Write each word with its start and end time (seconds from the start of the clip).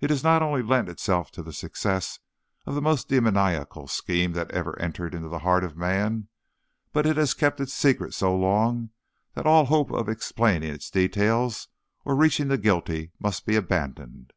"It 0.00 0.10
has 0.10 0.22
not 0.22 0.42
only 0.44 0.62
lent 0.62 0.88
itself 0.88 1.32
to 1.32 1.42
the 1.42 1.52
success 1.52 2.20
of 2.66 2.76
the 2.76 2.80
most 2.80 3.08
demoniacal 3.08 3.88
scheme 3.88 4.30
that 4.34 4.48
ever 4.52 4.78
entered 4.80 5.12
into 5.12 5.26
the 5.28 5.40
heart 5.40 5.64
of 5.64 5.76
man, 5.76 6.28
but 6.92 7.04
it 7.04 7.16
has 7.16 7.34
kept 7.34 7.58
its 7.58 7.74
secret 7.74 8.14
so 8.14 8.32
long 8.32 8.90
that 9.34 9.44
all 9.44 9.64
hope 9.64 9.90
of 9.90 10.08
explaining 10.08 10.72
its 10.72 10.88
details 10.88 11.66
or 12.04 12.14
reaching 12.14 12.46
the 12.46 12.58
guilty 12.58 13.10
must 13.18 13.44
be 13.44 13.56
abandoned." 13.56 14.32